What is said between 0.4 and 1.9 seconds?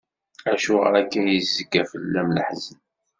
Acuɣer akka yezga